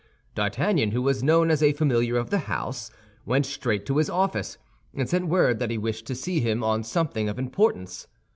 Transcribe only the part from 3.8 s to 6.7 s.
to his office, and sent word that he wished to see him